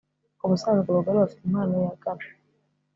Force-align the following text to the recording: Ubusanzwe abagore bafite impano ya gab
Ubusanzwe 0.45 0.87
abagore 0.91 1.15
bafite 1.17 1.41
impano 1.47 1.73
ya 1.85 1.93
gab 2.01 2.19